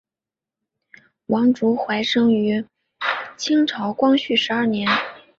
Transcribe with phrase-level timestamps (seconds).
[1.27, 2.65] 王竹怀生于
[3.37, 4.87] 清朝光绪十二年。